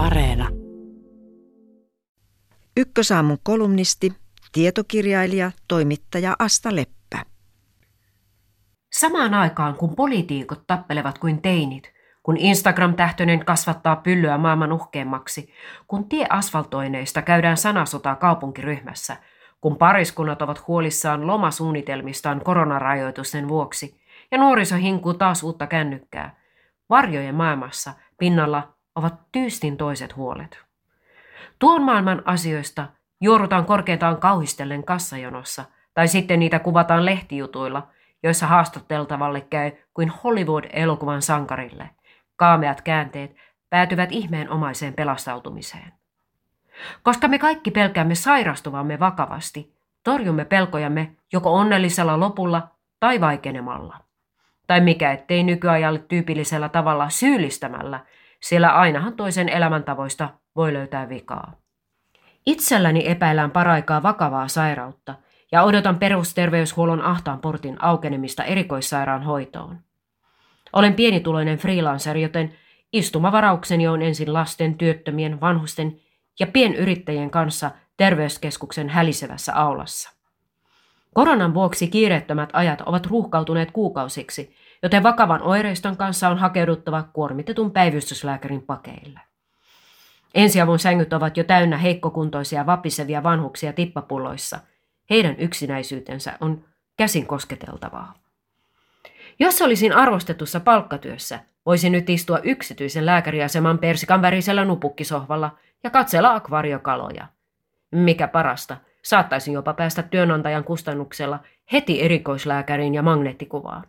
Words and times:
Areena. 0.00 0.48
Ykkösaamun 2.76 3.38
kolumnisti, 3.42 4.12
tietokirjailija, 4.52 5.50
toimittaja 5.68 6.36
Asta 6.38 6.76
Leppä. 6.76 7.22
Samaan 8.92 9.34
aikaan, 9.34 9.74
kun 9.74 9.96
poliitikot 9.96 10.66
tappelevat 10.66 11.18
kuin 11.18 11.42
teinit, 11.42 11.92
kun 12.22 12.36
Instagram-tähtöinen 12.36 13.44
kasvattaa 13.44 13.96
pyllyä 13.96 14.38
maailman 14.38 14.72
uhkeammaksi, 14.72 15.52
kun 15.88 16.08
tieasfaltoineista 16.08 17.22
käydään 17.22 17.56
sanasotaa 17.56 18.16
kaupunkiryhmässä, 18.16 19.16
kun 19.60 19.76
pariskunnat 19.76 20.42
ovat 20.42 20.66
huolissaan 20.68 21.26
lomasuunnitelmistaan 21.26 22.40
koronarajoitusten 22.44 23.48
vuoksi 23.48 24.00
ja 24.30 24.38
nuoriso 24.38 24.76
hinkuu 24.76 25.14
taas 25.14 25.42
uutta 25.42 25.66
kännykkää, 25.66 26.40
varjojen 26.90 27.34
maailmassa 27.34 27.92
pinnalla 28.18 28.79
ovat 28.94 29.14
tyystin 29.32 29.76
toiset 29.76 30.16
huolet. 30.16 30.58
Tuon 31.58 31.82
maailman 31.82 32.22
asioista 32.24 32.86
juorutaan 33.20 33.64
korkeintaan 33.64 34.16
kauhistellen 34.16 34.84
kassajonossa, 34.84 35.64
tai 35.94 36.08
sitten 36.08 36.40
niitä 36.40 36.58
kuvataan 36.58 37.04
lehtijutuilla, 37.04 37.88
joissa 38.22 38.46
haastatteltavalle 38.46 39.40
käy 39.40 39.70
kuin 39.94 40.12
Hollywood-elokuvan 40.24 41.22
sankarille. 41.22 41.90
Kaameat 42.36 42.80
käänteet 42.80 43.36
päätyvät 43.70 44.12
ihmeenomaiseen 44.12 44.94
pelastautumiseen. 44.94 45.92
Koska 47.02 47.28
me 47.28 47.38
kaikki 47.38 47.70
pelkäämme 47.70 48.14
sairastuvamme 48.14 49.00
vakavasti, 49.00 49.74
torjumme 50.04 50.44
pelkojamme 50.44 51.16
joko 51.32 51.54
onnellisella 51.54 52.20
lopulla 52.20 52.68
tai 53.00 53.20
vaikenemalla. 53.20 53.96
Tai 54.66 54.80
mikä 54.80 55.12
ettei 55.12 55.42
nykyajalle 55.42 55.98
tyypillisellä 55.98 56.68
tavalla 56.68 57.08
syyllistämällä, 57.08 58.00
sillä 58.42 58.68
ainahan 58.68 59.16
toisen 59.16 59.48
elämäntavoista 59.48 60.28
voi 60.56 60.72
löytää 60.72 61.08
vikaa. 61.08 61.52
Itselläni 62.46 63.08
epäillään 63.08 63.50
paraikaa 63.50 64.02
vakavaa 64.02 64.48
sairautta 64.48 65.14
ja 65.52 65.62
odotan 65.62 65.98
perusterveyshuollon 65.98 67.02
ahtaan 67.02 67.38
portin 67.38 67.84
aukenemista 67.84 68.44
erikoissairaanhoitoon. 68.44 69.78
Olen 70.72 70.94
pienituloinen 70.94 71.58
freelancer, 71.58 72.16
joten 72.16 72.54
istumavaraukseni 72.92 73.88
on 73.88 74.02
ensin 74.02 74.32
lasten, 74.32 74.78
työttömien, 74.78 75.40
vanhusten 75.40 76.00
ja 76.40 76.46
pienyrittäjien 76.46 77.30
kanssa 77.30 77.70
terveyskeskuksen 77.96 78.88
hälisevässä 78.88 79.54
aulassa. 79.54 80.19
Koronan 81.14 81.54
vuoksi 81.54 81.88
kiireettömät 81.88 82.50
ajat 82.52 82.80
ovat 82.80 83.06
ruuhkautuneet 83.06 83.70
kuukausiksi, 83.70 84.54
joten 84.82 85.02
vakavan 85.02 85.42
oireiston 85.42 85.96
kanssa 85.96 86.28
on 86.28 86.38
hakeuduttava 86.38 87.02
kuormitetun 87.02 87.70
päivystyslääkärin 87.70 88.62
pakeille. 88.62 89.20
Ensiavun 90.34 90.78
sängyt 90.78 91.12
ovat 91.12 91.36
jo 91.36 91.44
täynnä 91.44 91.78
heikkokuntoisia 91.78 92.66
vapisevia 92.66 93.22
vanhuksia 93.22 93.72
tippapulloissa. 93.72 94.58
Heidän 95.10 95.36
yksinäisyytensä 95.38 96.36
on 96.40 96.64
käsin 96.96 97.26
kosketeltavaa. 97.26 98.14
Jos 99.38 99.62
olisin 99.62 99.92
arvostetussa 99.92 100.60
palkkatyössä, 100.60 101.40
voisin 101.66 101.92
nyt 101.92 102.10
istua 102.10 102.38
yksityisen 102.38 103.06
lääkäriaseman 103.06 103.78
persikan 103.78 104.22
värisellä 104.22 104.64
nupukkisohvalla 104.64 105.58
ja 105.84 105.90
katsella 105.90 106.34
akvariokaloja. 106.34 107.26
Mikä 107.90 108.28
parasta, 108.28 108.76
saattaisin 109.04 109.54
jopa 109.54 109.74
päästä 109.74 110.02
työnantajan 110.02 110.64
kustannuksella 110.64 111.40
heti 111.72 112.02
erikoislääkäriin 112.02 112.94
ja 112.94 113.02
magneettikuvaan. 113.02 113.84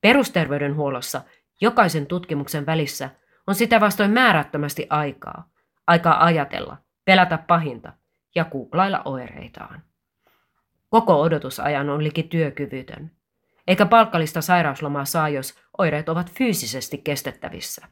Perusterveydenhuollossa 0.00 1.22
jokaisen 1.60 2.06
tutkimuksen 2.06 2.66
välissä 2.66 3.10
on 3.46 3.54
sitä 3.54 3.80
vastoin 3.80 4.10
määrättömästi 4.10 4.86
aikaa. 4.90 5.48
Aikaa 5.86 6.24
ajatella, 6.24 6.76
pelätä 7.04 7.38
pahinta 7.38 7.92
ja 8.34 8.44
kuuklailla 8.44 9.02
oireitaan. 9.04 9.82
Koko 10.88 11.20
odotusajan 11.20 11.90
on 11.90 12.04
liki 12.04 12.22
työkyvytön. 12.22 13.10
Eikä 13.66 13.86
palkallista 13.86 14.40
sairauslomaa 14.40 15.04
saa, 15.04 15.28
jos 15.28 15.54
oireet 15.78 16.08
ovat 16.08 16.30
fyysisesti 16.30 16.98
kestettävissä. 16.98 17.86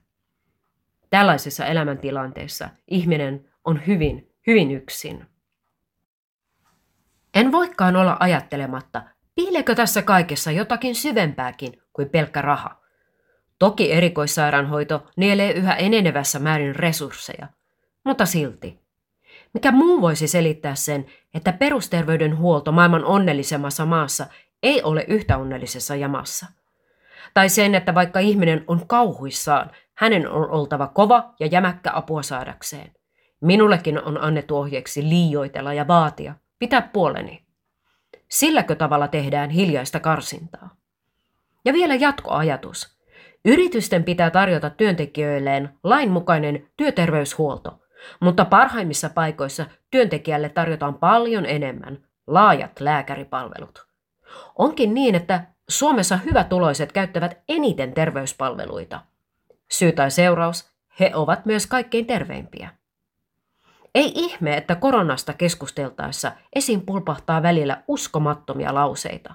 Tällaisessa 1.11 1.67
elämäntilanteessa 1.67 2.69
ihminen 2.89 3.49
on 3.65 3.87
hyvin, 3.87 4.33
hyvin 4.47 4.71
yksin. 4.71 5.27
En 7.35 7.53
voikaan 7.53 7.97
olla 7.97 8.17
ajattelematta, 8.21 9.03
piileekö 9.35 9.75
tässä 9.75 10.03
kaikessa 10.03 10.51
jotakin 10.51 10.95
syvempääkin 10.95 11.83
kuin 11.93 12.09
pelkkä 12.09 12.43
raha. 12.43 12.81
Toki 13.59 13.93
erikoissairaanhoito 13.93 15.07
nielee 15.17 15.53
yhä 15.53 15.75
enenevässä 15.75 16.39
määrin 16.39 16.77
resursseja, 16.77 17.47
mutta 18.05 18.27
silti. 18.27 18.81
Mikä 19.55 19.73
muu 19.73 20.01
voisi 20.01 20.29
selittää 20.29 20.75
sen, 20.75 21.07
että 21.35 21.53
perusterveydenhuolto 21.53 22.73
maailman 22.73 23.05
onnellisemmassa 23.05 23.87
maassa 23.87 24.27
ei 24.63 24.83
ole 24.83 25.05
yhtä 25.09 25.39
onnellisessa 25.39 25.97
jamassa? 25.97 26.47
Tai 27.35 27.49
sen, 27.49 27.75
että 27.75 27.95
vaikka 27.95 28.21
ihminen 28.21 28.65
on 28.67 28.87
kauhuissaan, 28.87 29.71
hänen 29.95 30.31
on 30.31 30.51
oltava 30.51 30.87
kova 30.87 31.35
ja 31.41 31.47
jämäkkä 31.47 31.91
apua 31.95 32.23
saadakseen. 32.23 32.93
Minullekin 33.41 34.03
on 34.03 34.23
annettu 34.23 34.57
ohjeeksi 34.57 35.03
liioitella 35.03 35.75
ja 35.75 35.89
vaatia, 35.89 36.35
pitää 36.61 36.83
puoleni. 36.83 37.47
Silläkö 38.29 38.75
tavalla 38.75 39.09
tehdään 39.09 39.51
hiljaista 39.51 40.01
karsintaa? 40.01 40.77
Ja 41.65 41.73
vielä 41.73 41.95
jatkoajatus. 41.95 43.01
Yritysten 43.45 44.05
pitää 44.05 44.31
tarjota 44.31 44.71
työntekijöilleen 44.71 45.79
lainmukainen 45.85 46.69
työterveyshuolto, 46.77 47.83
mutta 48.21 48.45
parhaimmissa 48.45 49.11
paikoissa 49.11 49.67
työntekijälle 49.91 50.49
tarjotaan 50.49 50.95
paljon 50.95 51.47
enemmän 51.47 52.07
laajat 52.27 52.81
lääkäripalvelut. 52.81 53.87
Onkin 54.59 54.95
niin, 54.95 55.15
että 55.15 55.45
Suomessa 55.69 56.17
hyvätuloiset 56.17 56.93
käyttävät 56.93 57.39
eniten 57.49 57.93
terveyspalveluita. 57.93 59.01
Syy 59.71 59.93
tai 59.93 60.11
seuraus, 60.11 60.71
he 61.01 61.11
ovat 61.15 61.47
myös 61.47 61.67
kaikkein 61.67 62.07
terveimpiä. 62.07 62.80
Ei 63.95 64.13
ihme, 64.15 64.57
että 64.57 64.75
koronasta 64.75 65.33
keskusteltaessa 65.33 66.33
esiin 66.55 66.87
pulpahtaa 66.87 67.43
välillä 67.43 67.83
uskomattomia 67.89 68.75
lauseita. 68.75 69.35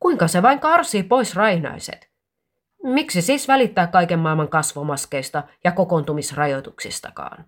Kuinka 0.00 0.28
se 0.28 0.42
vain 0.42 0.60
karsii 0.60 1.02
pois 1.02 1.36
rainaiset? 1.36 2.10
Miksi 2.82 3.22
siis 3.22 3.48
välittää 3.48 3.86
kaiken 3.86 4.18
maailman 4.18 4.48
kasvomaskeista 4.48 5.42
ja 5.64 5.72
kokoontumisrajoituksistakaan? 5.72 7.44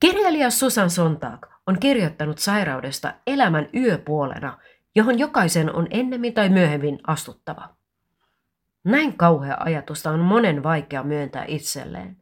Kirjailija 0.00 0.50
Susan 0.50 0.90
Sontag 0.90 1.46
on 1.66 1.80
kirjoittanut 1.80 2.38
sairaudesta 2.38 3.14
elämän 3.26 3.68
yöpuolena, 3.74 4.58
johon 4.94 5.18
jokaisen 5.18 5.74
on 5.74 5.86
ennemmin 5.90 6.34
tai 6.34 6.48
myöhemmin 6.48 6.98
astuttava. 7.06 7.68
Näin 8.84 9.16
kauhea 9.16 9.56
ajatusta 9.60 10.10
on 10.10 10.20
monen 10.20 10.62
vaikea 10.62 11.02
myöntää 11.02 11.44
itselleen. 11.48 12.16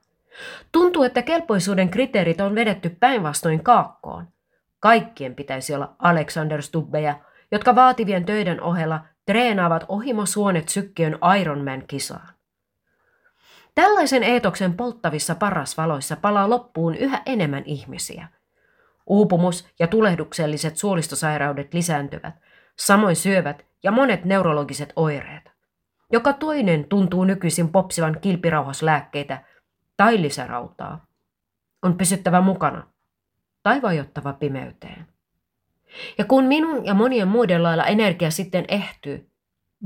Tuntuu, 0.72 1.02
että 1.02 1.22
kelpoisuuden 1.22 1.90
kriteerit 1.90 2.40
on 2.40 2.54
vedetty 2.54 2.96
päinvastoin 3.00 3.64
kaakkoon. 3.64 4.28
Kaikkien 4.80 5.34
pitäisi 5.34 5.74
olla 5.74 5.94
Alexander 5.98 6.62
Stubbeja, 6.62 7.16
jotka 7.52 7.74
vaativien 7.74 8.24
töiden 8.24 8.60
ohella 8.60 9.00
treenaavat 9.26 9.84
ohimosuonet 9.88 10.68
sykkiön 10.68 11.18
Ironman-kisaan. 11.40 12.28
Tällaisen 13.74 14.22
eetoksen 14.22 14.74
polttavissa 14.74 15.34
parasvaloissa 15.34 16.16
palaa 16.16 16.50
loppuun 16.50 16.94
yhä 16.94 17.22
enemmän 17.26 17.62
ihmisiä. 17.66 18.28
Uupumus 19.06 19.68
ja 19.78 19.86
tulehdukselliset 19.86 20.76
suolistosairaudet 20.76 21.74
lisääntyvät, 21.74 22.34
samoin 22.76 23.16
syövät 23.16 23.64
ja 23.82 23.90
monet 23.90 24.24
neurologiset 24.24 24.92
oireet. 24.96 25.50
Joka 26.12 26.32
toinen 26.32 26.84
tuntuu 26.84 27.24
nykyisin 27.24 27.68
popsivan 27.68 28.20
kilpirauhaslääkkeitä 28.20 29.44
tai 29.96 30.22
lisärautaa. 30.22 31.06
On 31.82 31.96
pysyttävä 31.96 32.40
mukana 32.40 32.86
tai 33.62 33.82
vajottava 33.82 34.32
pimeyteen. 34.32 35.06
Ja 36.18 36.24
kun 36.24 36.44
minun 36.44 36.86
ja 36.86 36.94
monien 36.94 37.28
muiden 37.28 37.62
lailla 37.62 37.84
energia 37.84 38.30
sitten 38.30 38.64
ehtyy, 38.68 39.30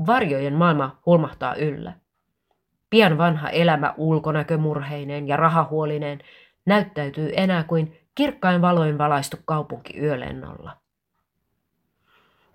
varjojen 0.07 0.53
maailma 0.53 0.99
hulmahtaa 1.05 1.55
yllä. 1.55 1.93
Pian 2.89 3.17
vanha 3.17 3.49
elämä 3.49 3.93
ulkonäkömurheineen 3.97 5.27
ja 5.27 5.37
rahahuolineen 5.37 6.19
näyttäytyy 6.65 7.31
enää 7.35 7.63
kuin 7.63 7.97
kirkkain 8.15 8.61
valoin 8.61 8.97
valaistu 8.97 9.37
kaupunki 9.45 9.99
yölennolla. 9.99 10.77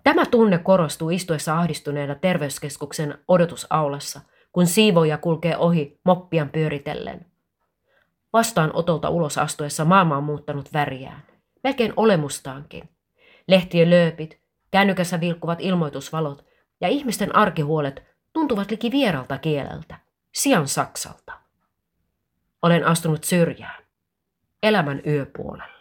Tämä 0.03 0.25
tunne 0.25 0.57
korostuu 0.57 1.09
istuessa 1.09 1.57
ahdistuneena 1.59 2.15
terveyskeskuksen 2.15 3.17
odotusaulassa, 3.27 4.21
kun 4.51 4.67
siivoja 4.67 5.17
kulkee 5.17 5.57
ohi 5.57 5.99
moppian 6.03 6.49
pyöritellen. 6.49 7.25
Vastaanotolta 8.35 9.09
ulos 9.09 9.37
astuessa 9.37 9.85
maailma 9.85 10.17
on 10.17 10.23
muuttanut 10.23 10.73
väriään, 10.73 11.23
melkein 11.63 11.93
olemustaankin. 11.95 12.89
Lehtien 13.47 13.89
lööpit, 13.89 14.41
kännykässä 14.71 15.19
vilkkuvat 15.19 15.61
ilmoitusvalot 15.61 16.45
ja 16.81 16.87
ihmisten 16.87 17.35
arkihuolet 17.35 18.03
tuntuvat 18.33 18.71
liki 18.71 18.91
vieralta 18.91 19.37
kieleltä, 19.37 19.99
sian 20.33 20.67
saksalta. 20.67 21.33
Olen 22.61 22.85
astunut 22.87 23.23
syrjään. 23.23 23.83
Elämän 24.63 25.01
yöpuolella. 25.07 25.74